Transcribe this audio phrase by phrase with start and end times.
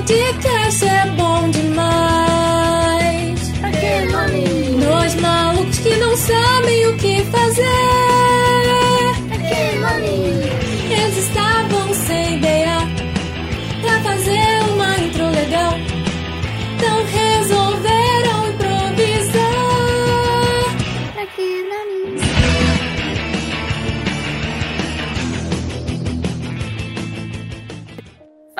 [0.00, 1.69] podcast é bom demais.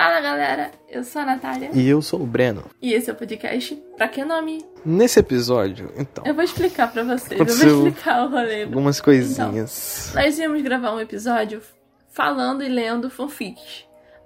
[0.00, 2.64] Fala galera, eu sou a Natália E eu sou o Breno.
[2.80, 4.64] e esse é o podcast Pra Que Nome?
[4.82, 8.62] Nesse episódio, então, Eu vou explicar pra vocês, eu vou explicar o rolê.
[8.62, 10.10] algumas coisinhas.
[10.14, 11.60] Nós íamos gravar um episódio
[12.08, 13.84] falando e lendo fanfics.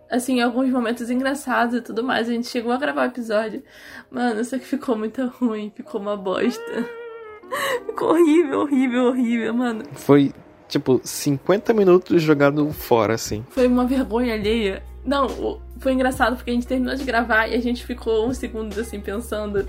[0.09, 2.29] Assim, alguns momentos engraçados e tudo mais.
[2.29, 3.61] A gente chegou a gravar o episódio.
[4.09, 6.63] Mano, só que ficou muito ruim, ficou uma bosta.
[7.85, 9.83] Ficou horrível, horrível, horrível, mano.
[9.93, 10.33] Foi,
[10.69, 13.45] tipo, 50 minutos jogado fora, assim.
[13.51, 14.94] Foi uma vergonha alheia.
[15.05, 18.79] Não, foi engraçado porque a gente terminou de gravar e a gente ficou uns segundos
[18.79, 19.67] assim pensando.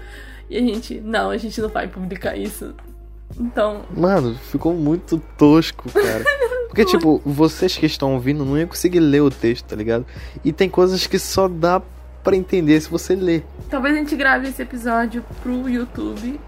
[0.49, 2.73] E a gente, não, a gente não vai publicar isso.
[3.39, 6.23] Então, Mano, ficou muito tosco, cara.
[6.67, 10.05] Porque, tipo, vocês que estão ouvindo não iam conseguir ler o texto, tá ligado?
[10.43, 11.81] E tem coisas que só dá
[12.21, 13.45] pra entender se você ler.
[13.69, 16.39] talvez a gente grave esse episódio pro YouTube,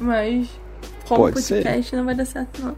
[0.00, 0.48] mas
[1.06, 2.76] como Pode podcast não vai dar certo não.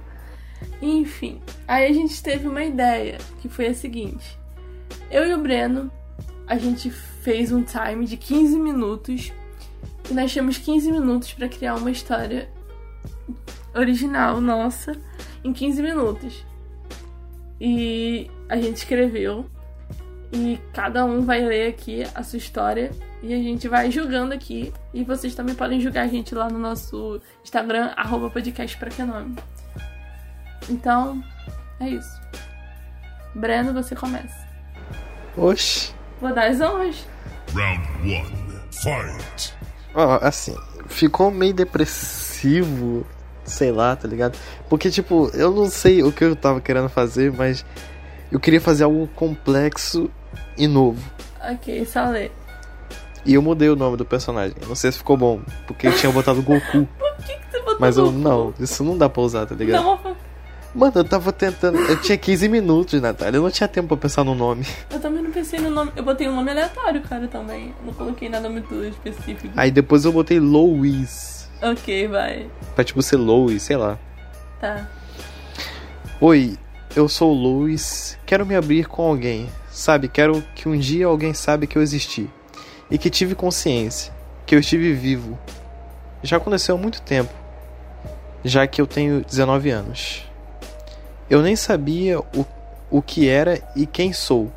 [0.83, 4.39] Enfim, aí a gente teve uma ideia, que foi a seguinte.
[5.12, 5.92] Eu e o Breno,
[6.46, 9.30] a gente fez um time de 15 minutos
[10.10, 12.48] e nós tínhamos 15 minutos pra criar uma história
[13.74, 14.92] original nossa
[15.44, 16.46] em 15 minutos.
[17.60, 19.44] E a gente escreveu
[20.33, 22.90] e cada um vai ler aqui a sua história
[23.22, 24.72] e a gente vai julgando aqui.
[24.94, 29.36] E vocês também podem julgar a gente lá no nosso Instagram, arroba podcast que nome.
[30.70, 31.22] Então,
[31.78, 32.18] é isso.
[33.34, 34.42] Breno, você começa.
[35.36, 35.92] Oxi.
[36.20, 37.06] Vou dar as honras.
[37.55, 39.55] Round one, fight.
[39.95, 43.07] Ó, assim, ficou meio depressivo,
[43.45, 44.39] sei lá, tá ligado?
[44.68, 47.64] Porque, tipo, eu não sei o que eu tava querendo fazer, mas
[48.30, 50.11] eu queria fazer algo complexo
[50.57, 51.02] e novo.
[51.51, 52.33] Ok, só ler.
[53.24, 54.57] E eu mudei o nome do personagem.
[54.67, 56.89] Não sei se ficou bom, porque eu tinha botado Goku.
[56.98, 58.18] Por que, que você botou Mas eu Goku?
[58.18, 59.84] não, isso não dá pra usar, tá ligado?
[59.84, 60.17] Não,
[60.74, 61.78] Mano, eu tava tentando.
[61.78, 63.36] Eu tinha 15 minutos, Natália.
[63.36, 64.66] Eu não tinha tempo pra pensar no nome.
[64.90, 65.92] eu também não pensei no nome.
[65.94, 67.74] Eu botei um nome aleatório, cara, também.
[67.84, 69.52] Não coloquei nada muito específico.
[69.56, 71.50] Aí depois eu botei Louis.
[71.60, 72.50] Ok, vai.
[72.74, 73.98] Pra tipo ser Louis, sei lá.
[74.60, 74.88] Tá.
[76.20, 76.56] Oi,
[76.96, 78.18] eu sou o Louis.
[78.24, 79.50] Quero me abrir com alguém.
[79.70, 82.30] Sabe, quero que um dia alguém saiba que eu existi.
[82.90, 84.12] E que tive consciência.
[84.46, 85.39] Que eu estive vivo.
[86.22, 87.33] Já aconteceu há muito tempo.
[88.42, 90.32] Já que eu tenho 19 anos.
[91.30, 92.44] Eu nem sabia o,
[92.90, 94.50] o que era e quem sou.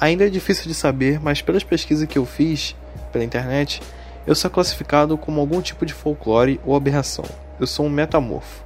[0.00, 2.74] Ainda é difícil de saber, mas pelas pesquisas que eu fiz
[3.12, 3.80] pela internet,
[4.26, 7.24] eu sou classificado como algum tipo de folclore ou aberração.
[7.60, 8.64] Eu sou um metamorfo.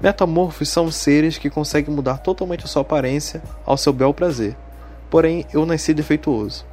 [0.00, 4.56] Metamorfos são seres que conseguem mudar totalmente a sua aparência ao seu bel prazer.
[5.10, 6.64] Porém, eu nasci defeituoso.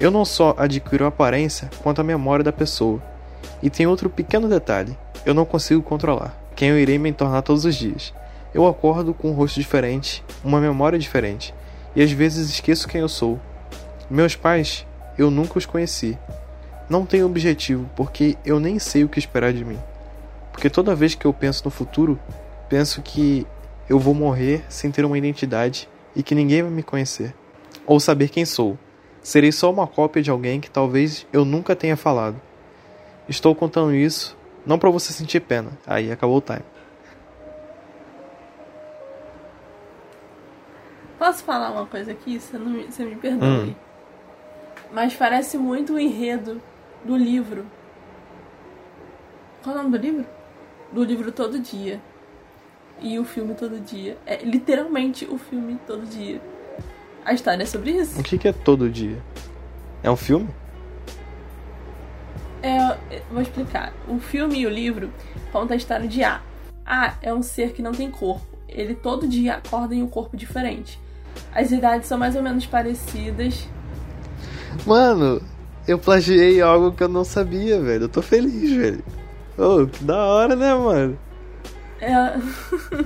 [0.00, 3.02] Eu não só adquiro a aparência, quanto a memória da pessoa.
[3.62, 7.64] E tem outro pequeno detalhe: eu não consigo controlar quem eu irei me tornar todos
[7.64, 8.14] os dias.
[8.54, 11.54] Eu acordo com um rosto diferente, uma memória diferente,
[11.96, 13.40] e às vezes esqueço quem eu sou.
[14.10, 14.86] Meus pais,
[15.16, 16.18] eu nunca os conheci.
[16.88, 19.78] Não tenho objetivo, porque eu nem sei o que esperar de mim.
[20.52, 22.18] Porque toda vez que eu penso no futuro,
[22.68, 23.46] penso que
[23.88, 27.34] eu vou morrer sem ter uma identidade e que ninguém vai me conhecer
[27.86, 28.78] ou saber quem sou.
[29.22, 32.40] Serei só uma cópia de alguém que talvez eu nunca tenha falado.
[33.28, 34.36] Estou contando isso
[34.66, 35.70] não para você sentir pena.
[35.86, 36.62] Aí acabou o time.
[41.32, 42.38] Posso falar uma coisa aqui?
[42.38, 43.48] Você, não, me- você me perdoe.
[43.48, 43.74] Hum.
[44.92, 46.60] Mas parece muito o enredo
[47.02, 47.64] do livro.
[49.64, 50.26] Qual é o nome do livro?
[50.92, 52.02] Do livro Todo Dia.
[53.00, 54.18] E o filme Todo Dia.
[54.26, 56.38] É literalmente o filme Todo Dia.
[57.24, 58.20] A história é sobre isso.
[58.20, 59.16] O que, que é todo dia?
[60.02, 60.50] É um filme?
[62.62, 62.76] É,
[63.10, 63.94] é, vou explicar.
[64.06, 65.10] O filme e o livro
[65.50, 66.42] contam a história de A.
[66.84, 68.44] A é um ser que não tem corpo.
[68.68, 71.00] Ele todo dia acorda em um corpo diferente.
[71.54, 73.68] As idades são mais ou menos parecidas.
[74.86, 75.42] Mano,
[75.86, 78.04] eu plagiei algo que eu não sabia, velho.
[78.04, 79.04] Eu tô feliz, velho.
[79.58, 81.18] Oh, que da hora, né, mano?
[82.00, 82.10] É...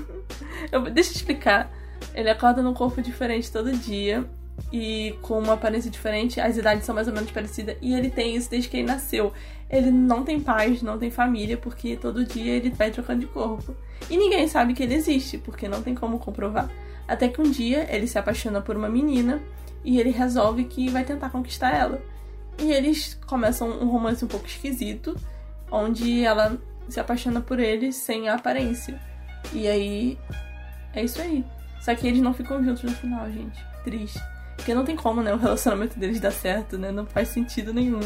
[0.70, 1.70] eu, deixa eu explicar.
[2.14, 4.24] Ele acorda num corpo diferente todo dia.
[4.72, 7.76] E com uma aparência diferente, as idades são mais ou menos parecidas.
[7.82, 9.32] E ele tem isso desde que ele nasceu.
[9.68, 13.74] Ele não tem pais, não tem família, porque todo dia ele vai trocando de corpo.
[14.08, 16.70] E ninguém sabe que ele existe, porque não tem como comprovar.
[17.06, 19.40] Até que um dia ele se apaixona por uma menina
[19.84, 22.02] e ele resolve que vai tentar conquistar ela.
[22.58, 25.16] E eles começam um romance um pouco esquisito,
[25.70, 26.58] onde ela
[26.88, 29.00] se apaixona por ele sem a aparência.
[29.52, 30.18] E aí
[30.92, 31.44] é isso aí.
[31.80, 33.64] Só que eles não ficam juntos no final, gente.
[33.84, 34.20] Triste.
[34.56, 35.32] Porque não tem como, né?
[35.32, 36.90] O relacionamento deles dar certo, né?
[36.90, 38.00] Não faz sentido nenhum.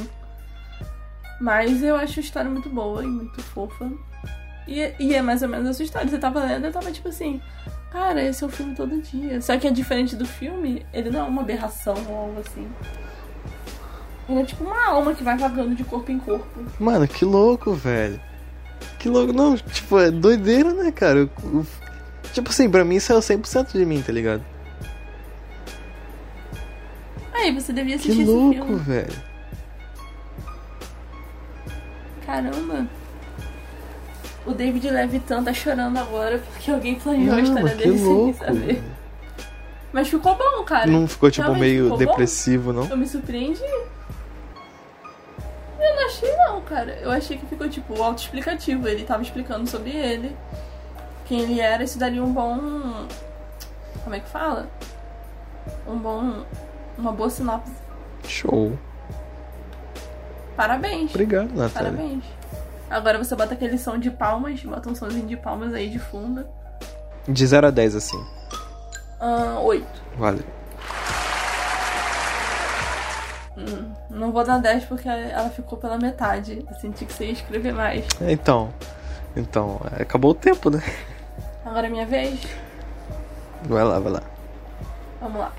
[1.40, 3.90] Mas eu acho a história muito boa e muito fofa.
[4.68, 6.08] E, e é mais ou menos essa história.
[6.08, 7.40] Você tava lendo, eu tava tipo assim,
[7.90, 9.40] cara, esse é o filme todo dia.
[9.40, 12.68] Só que é diferente do filme, ele não é uma aberração ou algo assim.
[14.28, 16.46] Ele é tipo uma alma que vai vagando de corpo em corpo.
[16.78, 18.20] Mano, que louco, velho.
[18.98, 19.32] Que louco.
[19.32, 21.18] Não, tipo, é doideira, né, cara?
[21.20, 21.66] Eu, eu,
[22.32, 24.44] tipo assim, pra mim isso é 100% de mim, tá ligado?
[27.32, 28.76] Aí, você devia Que assistir esse louco, filme.
[28.76, 29.12] velho.
[32.26, 32.86] Caramba.
[34.46, 38.38] O David Levitan tá chorando agora porque alguém planejou a história dele sem louco.
[38.44, 38.82] saber.
[39.92, 40.86] Mas ficou bom, cara.
[40.86, 42.04] Não ficou, tipo, Realmente meio ficou bom?
[42.06, 42.86] depressivo, não?
[42.86, 43.62] Eu me surpreendi.
[45.78, 46.92] Eu não achei não, cara.
[47.02, 48.86] Eu achei que ficou, tipo, autoexplicativo.
[48.88, 50.36] Ele tava explicando sobre ele.
[51.26, 53.06] Quem ele era, isso daria um bom.
[54.04, 54.68] Como é que fala?
[55.86, 56.44] Um bom.
[56.96, 57.72] Uma boa sinopse.
[58.26, 58.78] Show.
[60.56, 61.10] Parabéns.
[61.10, 61.90] Obrigado, Natália.
[61.92, 62.24] Parabéns.
[62.90, 66.44] Agora você bota aquele som de palmas, bota um somzinho de palmas aí de fundo.
[67.28, 68.26] De 0 a 10, assim.
[69.20, 70.02] Ah, oito.
[70.16, 70.44] Vale.
[73.56, 76.64] Hum, não vou dar 10 porque ela ficou pela metade.
[76.68, 78.04] Eu senti que você ia escrever mais.
[78.20, 78.72] Então.
[79.36, 80.82] Então, acabou o tempo, né?
[81.64, 82.40] Agora é minha vez?
[83.62, 84.22] Vai lá, vai lá.
[85.20, 85.52] Vamos lá.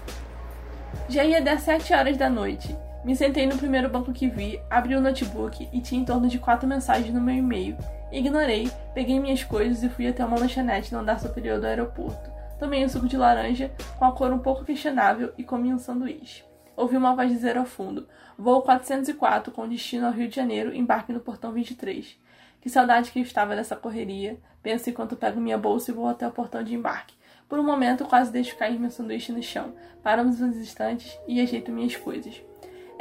[1.08, 2.76] Já ia dar 7 horas da noite.
[3.04, 6.38] Me sentei no primeiro banco que vi, abri o notebook e tinha em torno de
[6.38, 7.76] quatro mensagens no meu e-mail.
[8.12, 12.30] Ignorei, peguei minhas coisas e fui até uma lanchonete no andar superior do aeroporto.
[12.60, 16.44] Tomei um suco de laranja, com a cor um pouco questionável, e comi um sanduíche.
[16.78, 18.08] Ouvi uma voz dizer ao fundo:
[18.38, 22.20] Voo 404 com destino ao Rio de Janeiro, embarque no portão 23.
[22.62, 24.38] Que saudade que eu estava dessa correria.
[24.62, 27.16] Penso enquanto pego minha bolsa e vou até o portão de embarque.
[27.50, 29.74] Por um momento, quase deixo cair meu sanduíche no chão.
[30.04, 32.44] Paramos uns instantes e ajeito minhas coisas.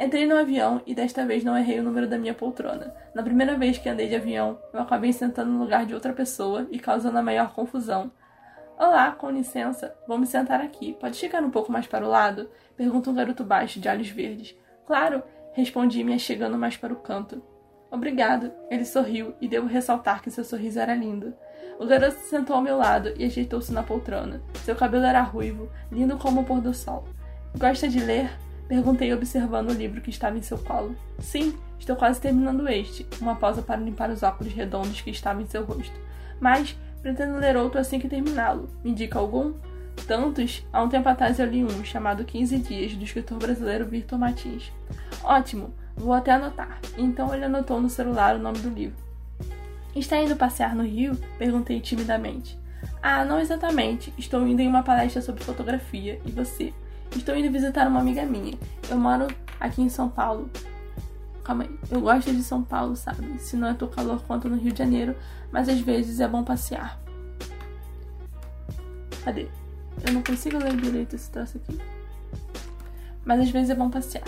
[0.03, 2.91] Entrei no avião e desta vez não errei o número da minha poltrona.
[3.13, 6.67] Na primeira vez que andei de avião, eu acabei sentando no lugar de outra pessoa
[6.71, 8.11] e causando a maior confusão.
[8.79, 10.97] Olá, com licença, vou me sentar aqui.
[10.99, 12.49] Pode ficar um pouco mais para o lado?
[12.75, 14.57] Pergunta um garoto baixo de olhos verdes.
[14.87, 15.21] Claro,
[15.53, 17.39] respondi me chegando mais para o canto.
[17.91, 21.31] Obrigado, ele sorriu e devo ressaltar que seu sorriso era lindo.
[21.79, 24.41] O garoto se sentou ao meu lado e ajeitou-se na poltrona.
[24.65, 27.03] Seu cabelo era ruivo, lindo como o pôr do sol.
[27.55, 28.31] Gosta de ler?
[28.71, 30.95] Perguntei observando o livro que estava em seu colo.
[31.19, 33.05] Sim, estou quase terminando este.
[33.19, 35.99] Uma pausa para limpar os óculos redondos que estavam em seu rosto.
[36.39, 38.69] Mas pretendo ler outro assim que terminá-lo.
[38.81, 39.55] Me indica algum?
[40.07, 40.65] Tantos?
[40.71, 44.71] Há um tempo atrás eu li um, chamado 15 Dias, do escritor brasileiro Victor Martins.
[45.21, 46.79] Ótimo, vou até anotar.
[46.97, 49.03] Então ele anotou no celular o nome do livro.
[49.93, 51.17] Está indo passear no Rio?
[51.37, 52.57] Perguntei timidamente.
[53.03, 54.13] Ah, não exatamente.
[54.17, 56.21] Estou indo em uma palestra sobre fotografia.
[56.25, 56.73] E você?
[57.15, 58.57] Estou indo visitar uma amiga minha.
[58.89, 59.27] Eu moro
[59.59, 60.49] aqui em São Paulo.
[61.43, 61.79] Calma aí.
[61.89, 63.39] Eu gosto de São Paulo, sabe?
[63.39, 65.15] Se não é tão calor quanto no Rio de Janeiro,
[65.51, 66.99] mas às vezes é bom passear.
[69.23, 69.47] Cadê?
[70.05, 71.79] Eu não consigo ler direito esse troço aqui.
[73.25, 74.23] Mas às vezes é bom passear.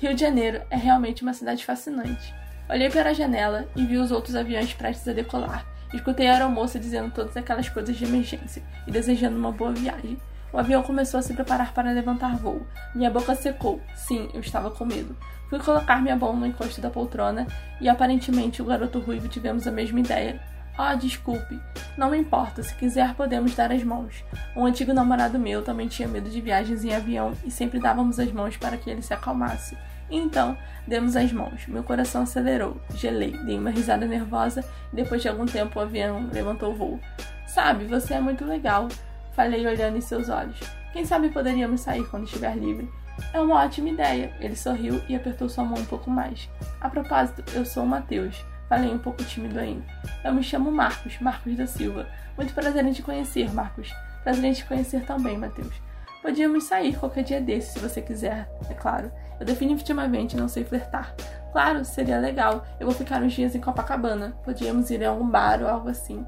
[0.00, 2.34] Rio de Janeiro é realmente uma cidade fascinante.
[2.68, 5.66] Olhei para a janela e vi os outros aviões prestes a decolar.
[5.92, 10.16] Escutei a aeromoça dizendo todas aquelas coisas de emergência e desejando uma boa viagem.
[10.52, 12.66] O avião começou a se preparar para levantar voo.
[12.94, 13.80] Minha boca secou.
[13.94, 15.16] Sim, eu estava com medo.
[15.48, 17.46] Fui colocar minha mão no encosto da poltrona
[17.80, 20.40] e aparentemente o garoto ruivo tivemos a mesma ideia.
[20.76, 21.60] Ah, desculpe.
[21.96, 24.24] Não me importa, se quiser podemos dar as mãos.
[24.56, 28.32] Um antigo namorado meu também tinha medo de viagens em avião e sempre dávamos as
[28.32, 29.76] mãos para que ele se acalmasse.
[30.10, 30.56] Então,
[30.86, 31.66] demos as mãos.
[31.66, 32.80] Meu coração acelerou.
[32.94, 37.00] Gelei, dei uma risada nervosa e depois de algum tempo o avião levantou o voo.
[37.46, 38.88] Sabe, você é muito legal.
[39.32, 40.58] Falei olhando em seus olhos.
[40.92, 42.90] Quem sabe poderíamos sair quando estiver livre?
[43.32, 44.34] É uma ótima ideia.
[44.40, 46.48] Ele sorriu e apertou sua mão um pouco mais.
[46.80, 48.44] A propósito, eu sou o Matheus.
[48.68, 49.84] Falei um pouco tímido ainda.
[50.24, 52.06] Eu me chamo Marcos, Marcos da Silva.
[52.36, 53.92] Muito prazer em te conhecer, Marcos.
[54.22, 55.74] Prazer em te conhecer também, Matheus.
[56.22, 59.10] Podíamos sair qualquer dia desse, se você quiser, é claro.
[59.40, 61.14] Eu definitivamente não sei flertar.
[61.50, 62.64] Claro, seria legal.
[62.78, 64.34] Eu vou ficar uns dias em Copacabana.
[64.44, 66.24] Podíamos ir a algum bar ou algo assim.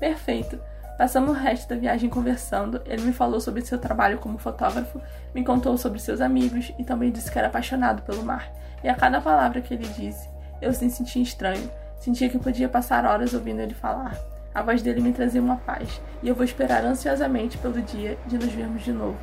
[0.00, 0.58] Perfeito.
[0.96, 2.80] Passamos o resto da viagem conversando.
[2.86, 5.00] Ele me falou sobre seu trabalho como fotógrafo,
[5.34, 8.52] me contou sobre seus amigos e também disse que era apaixonado pelo mar.
[8.82, 10.28] E a cada palavra que ele disse,
[10.62, 11.68] eu se sentia estranho.
[11.98, 14.16] Sentia que podia passar horas ouvindo ele falar.
[14.54, 18.38] A voz dele me trazia uma paz, e eu vou esperar ansiosamente pelo dia de
[18.38, 19.18] nos vermos de novo.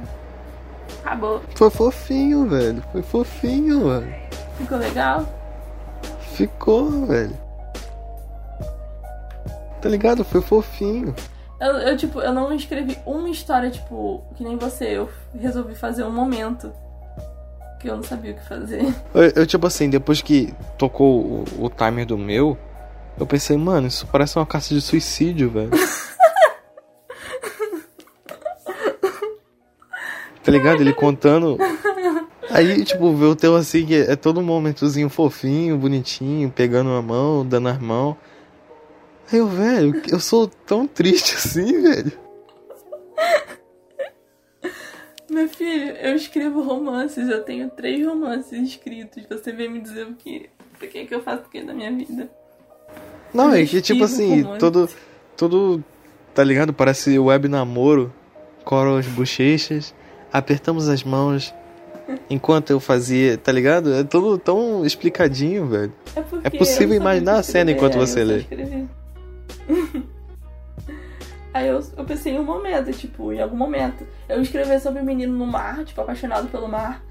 [1.06, 1.42] Acabou.
[1.56, 2.84] Foi fofinho, velho.
[2.92, 4.13] Foi fofinho, mano.
[4.58, 5.25] Ficou legal?
[6.34, 7.38] Ficou, velho.
[9.82, 10.24] Tá ligado?
[10.25, 11.16] Foi fofinho.
[11.62, 14.98] Eu, eu, tipo, eu não escrevi uma história, tipo, que nem você.
[14.98, 15.08] Eu
[15.39, 16.74] resolvi fazer um momento.
[17.80, 18.82] Que eu não sabia o que fazer.
[19.13, 22.58] Eu, eu, tipo assim, depois que tocou o, o timer do meu,
[23.20, 25.72] eu pensei, mano, isso parece uma caça de suicídio, velho.
[30.44, 30.82] tá ligado?
[30.82, 31.58] Ele contando.
[32.50, 37.01] Aí, tipo, vê o teu assim, que é todo um momentozinho fofinho, bonitinho, pegando a
[37.01, 38.15] mão, dando as mãos.
[39.32, 42.12] Aí eu, velho, eu sou tão triste assim, velho.
[45.30, 49.24] Meu filho, eu escrevo romances, eu tenho três romances escritos.
[49.30, 50.50] Você vem me dizer o que.
[50.78, 52.30] Por que, que eu faço o que da minha vida?
[53.34, 54.60] Não, é que tipo assim, romance.
[54.60, 54.90] todo.
[55.38, 55.84] Todo.
[56.34, 56.74] Tá ligado?
[56.74, 58.14] Parece web namoro.
[58.66, 59.96] Coro as bochechas,
[60.32, 61.52] apertamos as mãos,
[62.30, 63.94] enquanto eu fazia, tá ligado?
[63.94, 65.94] É tudo tão explicadinho, velho.
[66.16, 68.46] É, é possível imaginar a cena enquanto você lê.
[71.53, 74.08] Aí eu, eu pensei em um momento, tipo, em algum momento.
[74.29, 77.03] Eu escrever sobre um menino no mar, tipo, apaixonado pelo mar.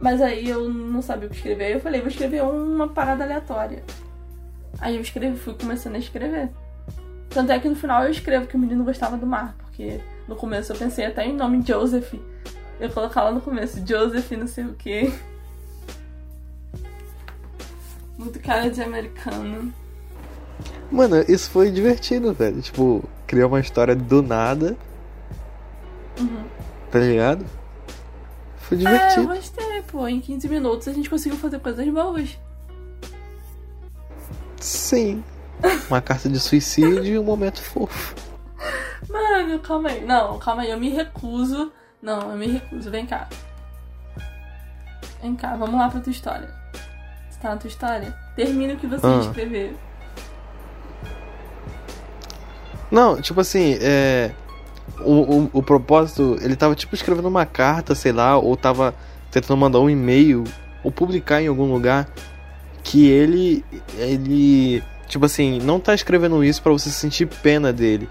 [0.00, 1.64] Mas aí eu não sabia o que escrever.
[1.64, 3.82] Aí eu falei, vou escrever uma parada aleatória.
[4.78, 6.50] Aí eu escrevi, fui começando a escrever.
[7.28, 10.36] Tanto é que no final eu escrevo que o menino gostava do mar, porque no
[10.36, 12.14] começo eu pensei até em nome Joseph.
[12.14, 12.20] Eu
[12.80, 15.12] ia colocar lá no começo, Joseph não sei o que.
[18.16, 19.72] Muito cara de americano.
[20.90, 22.60] Mano, isso foi divertido, velho.
[22.60, 24.76] Tipo, criar uma história do nada.
[26.18, 26.44] Uhum.
[26.90, 27.46] Tá ligado?
[28.56, 29.20] Foi divertido.
[29.20, 30.08] É, eu gostei, pô.
[30.08, 32.38] Em 15 minutos a gente conseguiu fazer coisas boas.
[34.60, 35.22] Sim.
[35.88, 38.14] Uma carta de suicídio e um momento fofo.
[39.08, 40.04] Mano, calma aí.
[40.04, 40.70] Não, calma aí.
[40.70, 41.72] Eu me recuso.
[42.02, 42.90] Não, eu me recuso.
[42.90, 43.28] Vem cá.
[45.22, 46.48] Vem cá, vamos lá pra tua história.
[47.28, 48.16] Você tá na tua história?
[48.34, 49.20] Termina o que você ah.
[49.20, 49.76] escrever.
[52.90, 54.32] Não, tipo assim, é.
[55.00, 58.94] O, o, o, propósito, ele tava tipo escrevendo uma carta, sei lá, ou tava
[59.30, 60.44] tentando mandar um e-mail,
[60.82, 62.08] ou publicar em algum lugar
[62.82, 63.64] que ele.
[63.98, 64.82] Ele.
[65.06, 68.08] Tipo assim, não tá escrevendo isso para você sentir pena dele.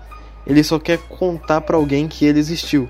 [0.47, 2.89] Ele só quer contar para alguém que ele existiu.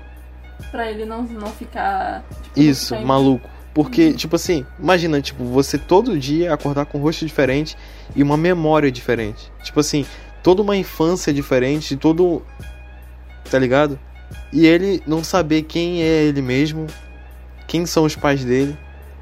[0.70, 2.24] Pra ele não, não ficar.
[2.42, 3.48] Tipo, isso, não ficar maluco.
[3.72, 4.14] Porque, uhum.
[4.14, 7.76] tipo assim, imagina, tipo, você todo dia acordar com um rosto diferente
[8.16, 9.50] e uma memória diferente.
[9.62, 10.04] Tipo assim,
[10.42, 12.42] toda uma infância diferente, todo.
[13.50, 13.98] Tá ligado?
[14.52, 16.86] E ele não saber quem é ele mesmo,
[17.66, 18.76] quem são os pais dele.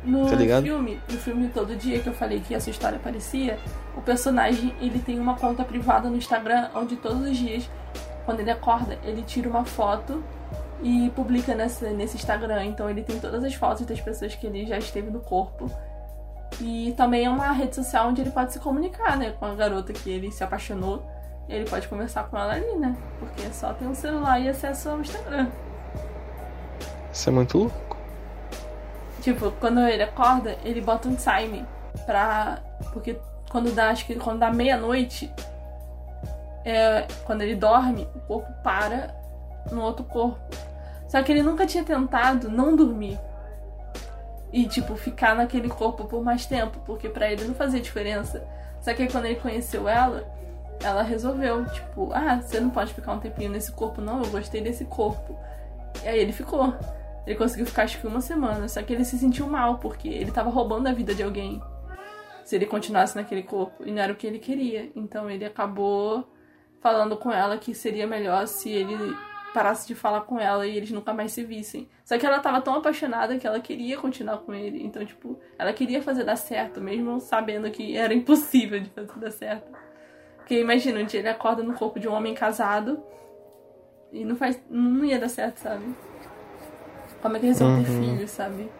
[0.05, 0.63] No tá ligado?
[0.63, 3.59] filme, no filme Todo Dia que eu falei que essa história aparecia,
[3.97, 7.69] o personagem ele tem uma conta privada no Instagram onde todos os dias,
[8.25, 10.23] quando ele acorda, ele tira uma foto
[10.83, 12.67] e publica nesse, nesse Instagram.
[12.67, 15.71] Então ele tem todas as fotos das pessoas que ele já esteve no corpo.
[16.61, 19.31] E também é uma rede social onde ele pode se comunicar, né?
[19.39, 21.07] Com a garota que ele se apaixonou.
[21.49, 22.97] Ele pode conversar com ela ali, né?
[23.19, 25.49] Porque só ter um celular e acesso ao Instagram.
[27.13, 27.97] Isso é muito louco.
[29.23, 31.65] Tipo, quando ele acorda, ele bota um time
[32.05, 32.59] pra.
[32.93, 33.19] Porque
[33.51, 35.33] quando dá, acho que quando dá meia-noite,
[36.65, 39.15] é, quando ele dorme, o corpo para
[39.71, 40.39] no outro corpo.
[41.09, 43.19] Só que ele nunca tinha tentado não dormir
[44.53, 48.47] e, tipo, ficar naquele corpo por mais tempo, porque para ele não fazia diferença.
[48.81, 50.27] Só que aí, quando ele conheceu ela,
[50.83, 54.61] ela resolveu, tipo, ah, você não pode ficar um tempinho nesse corpo, não, eu gostei
[54.61, 55.39] desse corpo.
[56.05, 56.75] E aí ele ficou.
[57.27, 60.31] Ele conseguiu ficar acho que uma semana, só que ele se sentiu mal, porque ele
[60.31, 61.61] tava roubando a vida de alguém.
[62.45, 63.85] Se ele continuasse naquele corpo.
[63.85, 64.91] E não era o que ele queria.
[64.97, 66.27] Então ele acabou
[66.81, 69.15] falando com ela que seria melhor se ele
[69.53, 71.89] parasse de falar com ela e eles nunca mais se vissem.
[72.05, 74.83] Só que ela tava tão apaixonada que ela queria continuar com ele.
[74.83, 79.31] Então, tipo, ela queria fazer dar certo, mesmo sabendo que era impossível de fazer dar
[79.31, 79.71] certo.
[80.37, 83.03] Porque imagina, um dia ele acorda no corpo de um homem casado
[84.13, 84.61] e não faz.
[84.71, 85.85] não ia dar certo, sabe?
[87.21, 87.85] Como é que eles vão uhum.
[87.85, 88.71] ter filhos, sabe?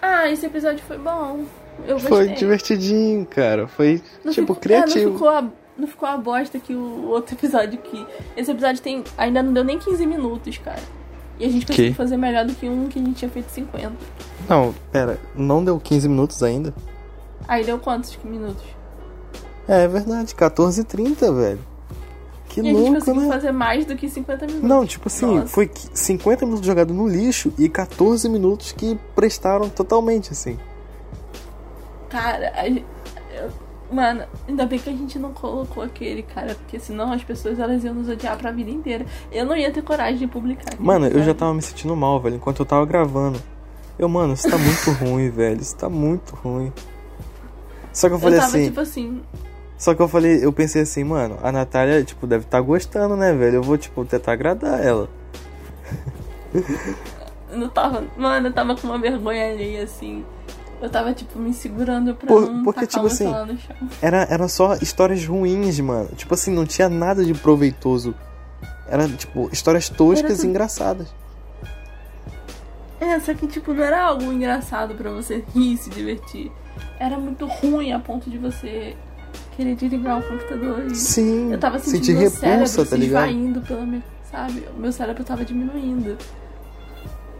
[0.00, 1.44] Ah, esse episódio foi bom.
[1.86, 3.66] Eu Foi divertidinho, cara.
[3.66, 4.98] Foi, não tipo, ficou, criativo.
[4.98, 5.28] É, não ficou
[5.78, 8.06] não ficou a bosta que o outro episódio que.
[8.36, 9.04] Esse episódio tem.
[9.16, 10.82] Ainda não deu nem 15 minutos, cara.
[11.38, 11.96] E a gente conseguiu que?
[11.96, 13.92] fazer melhor do que um que a gente tinha feito 50.
[14.48, 16.72] Não, pera, não deu 15 minutos ainda?
[17.46, 18.64] Aí deu quantos minutos?
[19.68, 21.58] É, é verdade, 14 e 30, velho.
[22.48, 23.28] Que e louco, a gente conseguiu né?
[23.28, 24.68] fazer mais do que 50 minutos.
[24.68, 25.48] Não, tipo assim, Nossa.
[25.48, 30.58] foi 50 minutos jogado no lixo e 14 minutos que prestaram totalmente, assim.
[32.08, 32.52] Cara,
[33.90, 37.84] Mano, ainda bem que a gente não colocou aquele, cara, porque senão as pessoas elas
[37.84, 39.06] iam nos odiar pra vida inteira.
[39.30, 40.74] Eu não ia ter coragem de publicar.
[40.78, 43.40] Mano, eu já tava me sentindo mal, velho, enquanto eu tava gravando.
[43.98, 45.60] Eu, mano, isso tá muito ruim, velho.
[45.60, 46.72] Isso tá muito ruim.
[47.92, 48.64] Só que eu Eu falei tava assim.
[48.66, 49.22] tipo assim,
[49.78, 53.32] Só que eu falei, eu pensei assim, mano, a Natália, tipo, deve estar gostando, né,
[53.32, 53.56] velho?
[53.56, 55.08] Eu vou, tipo, tentar agradar ela.
[57.50, 58.04] eu não tava.
[58.16, 60.24] Mano, eu tava com uma vergonha alheia, assim.
[60.80, 63.76] Eu tava, tipo, me segurando pra Por- não porque, tipo meu assim, celular no chão.
[64.02, 66.08] Era, era só histórias ruins, mano.
[66.14, 68.14] Tipo assim, não tinha nada de proveitoso.
[68.88, 71.08] Era, tipo, histórias toscas e engraçadas.
[73.00, 76.50] É, só que, tipo, não era algo engraçado pra você rir e se divertir.
[76.98, 78.94] Era muito ruim a ponto de você
[79.56, 80.94] querer desligar o computador e...
[80.94, 83.26] Sim, Eu tava sentindo sentir meu repulsa, cérebro tá se ligado?
[83.26, 84.02] esvaindo pela minha...
[84.30, 84.64] Sabe?
[84.76, 86.16] O meu cérebro tava diminuindo.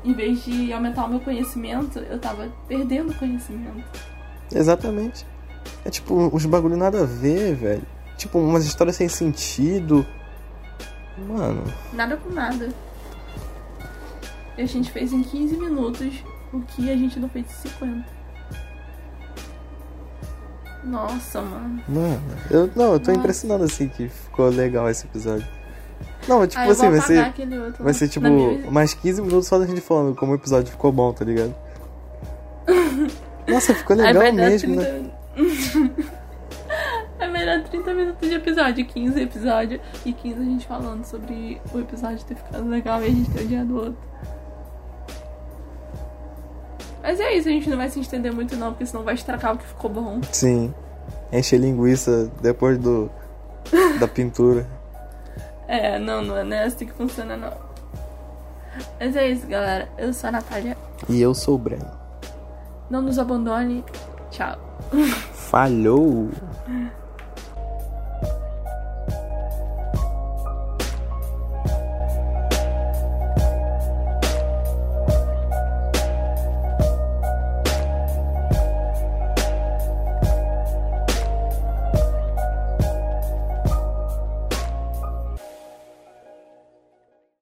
[0.06, 3.84] Em vez de aumentar o meu conhecimento, eu tava perdendo conhecimento.
[4.54, 5.26] Exatamente.
[5.84, 7.82] É tipo, uns bagulho nada a ver, velho.
[8.16, 10.06] Tipo, umas histórias sem sentido.
[11.18, 12.68] Mano, Nada com nada.
[14.56, 16.22] E a gente fez em 15 minutos
[16.52, 18.06] o que a gente não fez em 50.
[20.84, 21.82] Nossa, mano.
[21.88, 22.22] mano.
[22.48, 23.14] Eu, não, eu tô Nossa.
[23.14, 25.48] impressionado assim que ficou legal esse episódio.
[26.28, 27.58] Não, tipo eu assim, vai ser.
[27.60, 27.84] outro.
[27.84, 30.90] Vai ser tipo minha- mais 15 minutos só da gente falando como o episódio ficou
[30.90, 31.54] bom, tá ligado?
[33.46, 35.10] Nossa, ficou Aí legal vai dar mesmo, né?
[35.34, 36.16] 30...
[37.18, 41.78] É melhor 30 minutos de episódio, 15 episódio e 15 a gente falando sobre o
[41.80, 43.96] episódio ter ficado legal e a gente ter odiado o outro.
[47.02, 49.54] Mas é isso, a gente não vai se estender muito não, porque senão vai estragar
[49.54, 50.20] o que ficou bom.
[50.30, 50.74] Sim.
[51.32, 53.10] Encher linguiça depois do
[53.98, 54.66] da pintura.
[55.68, 57.52] É, não, não é não é assim que funciona não.
[59.00, 59.88] Mas é isso, galera.
[59.98, 60.76] Eu sou a Natália.
[61.08, 61.90] E eu sou o Breno.
[62.90, 63.84] Não nos abandone.
[64.30, 64.56] Tchau.
[65.32, 66.30] Falhou!